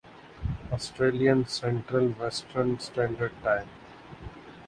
Australian 0.75 1.43
central 1.49 2.07
western 2.19 2.73
standard 2.79 3.31
time 3.43 3.67